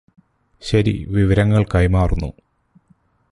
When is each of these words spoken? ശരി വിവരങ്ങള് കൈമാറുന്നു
ശരി 0.63 1.05
വിവരങ്ങള് 1.09 1.65
കൈമാറുന്നു 1.75 2.31